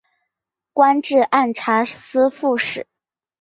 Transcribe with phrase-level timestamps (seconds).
[0.73, 2.87] 官至按察司副使。